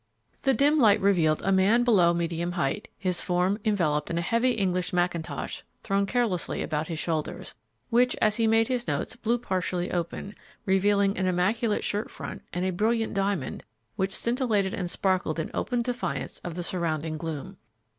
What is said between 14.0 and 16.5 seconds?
scintillated and sparkled in open defiance